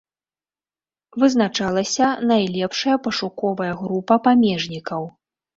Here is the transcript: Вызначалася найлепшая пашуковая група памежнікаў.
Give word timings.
Вызначалася 1.23 2.07
найлепшая 2.33 2.97
пашуковая 3.09 3.71
група 3.83 4.15
памежнікаў. 4.31 5.01